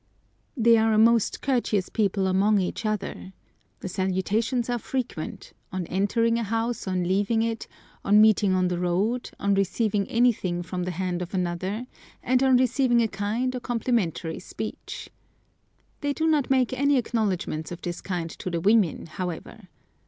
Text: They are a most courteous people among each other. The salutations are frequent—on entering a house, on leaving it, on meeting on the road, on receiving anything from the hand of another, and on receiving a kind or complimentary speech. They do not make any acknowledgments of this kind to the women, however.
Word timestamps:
They 0.57 0.77
are 0.77 0.93
a 0.93 0.97
most 0.97 1.43
courteous 1.43 1.89
people 1.89 2.25
among 2.25 2.57
each 2.57 2.87
other. 2.87 3.33
The 3.81 3.87
salutations 3.87 4.67
are 4.67 4.79
frequent—on 4.79 5.85
entering 5.85 6.39
a 6.39 6.43
house, 6.43 6.87
on 6.87 7.03
leaving 7.03 7.43
it, 7.43 7.67
on 8.03 8.19
meeting 8.19 8.55
on 8.55 8.67
the 8.69 8.79
road, 8.79 9.29
on 9.39 9.53
receiving 9.53 10.07
anything 10.07 10.63
from 10.63 10.85
the 10.85 10.89
hand 10.97 11.21
of 11.21 11.35
another, 11.35 11.85
and 12.23 12.41
on 12.41 12.57
receiving 12.57 12.99
a 13.03 13.07
kind 13.07 13.53
or 13.53 13.59
complimentary 13.59 14.39
speech. 14.39 15.11
They 15.99 16.13
do 16.13 16.25
not 16.25 16.49
make 16.49 16.73
any 16.73 16.97
acknowledgments 16.97 17.71
of 17.71 17.83
this 17.83 18.01
kind 18.01 18.31
to 18.31 18.49
the 18.49 18.59
women, 18.59 19.05
however. 19.05 19.67